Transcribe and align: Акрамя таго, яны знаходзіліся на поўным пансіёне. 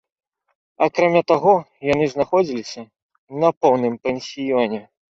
Акрамя 0.85 1.21
таго, 1.33 1.53
яны 1.93 2.05
знаходзіліся 2.15 2.81
на 3.47 3.55
поўным 3.63 3.93
пансіёне. 4.07 4.87